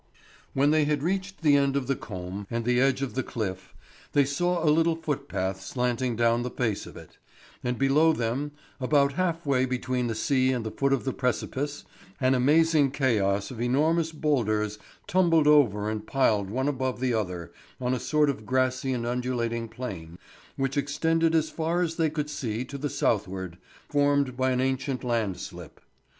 When 0.55 0.71
they 0.71 0.85
had 0.85 1.03
reached 1.03 1.43
the 1.43 1.55
end 1.55 1.75
of 1.75 1.85
the 1.85 1.95
comb 1.95 2.47
and 2.49 2.65
the 2.65 2.79
edge 2.81 3.03
of 3.03 3.13
the 3.13 3.21
cliff, 3.21 3.75
they 4.13 4.25
saw 4.25 4.63
a 4.63 4.65
little 4.73 4.95
footpath 4.95 5.61
slanting 5.61 6.15
down 6.15 6.41
the 6.41 6.49
face 6.49 6.87
of 6.87 6.97
it; 6.97 7.19
and 7.63 7.77
below 7.77 8.11
them, 8.11 8.51
about 8.79 9.13
half 9.13 9.45
way 9.45 9.65
between 9.65 10.07
the 10.07 10.15
sea 10.15 10.51
and 10.53 10.65
the 10.65 10.71
foot 10.71 10.91
of 10.91 11.03
the 11.03 11.13
precipice, 11.13 11.85
an 12.19 12.33
amazing 12.33 12.89
chaos 12.89 13.51
of 13.51 13.61
enormous 13.61 14.11
boulders 14.11 14.79
tumbled 15.05 15.45
over 15.45 15.87
and 15.87 16.07
piled 16.07 16.49
one 16.49 16.67
above 16.67 16.99
the 16.99 17.13
other 17.13 17.51
on 17.79 17.93
a 17.93 17.99
sort 17.99 18.27
of 18.27 18.43
grassy 18.43 18.93
and 18.93 19.05
undulating 19.05 19.69
plain 19.69 20.17
which 20.55 20.77
extended 20.77 21.35
as 21.35 21.51
far 21.51 21.81
as 21.81 21.97
they 21.97 22.09
could 22.09 22.27
see 22.27 22.65
to 22.65 22.79
the 22.79 22.89
southward, 22.89 23.59
formed 23.87 24.35
by 24.35 24.49
an 24.49 24.61
ancient 24.61 25.03
landslip. 25.03 25.79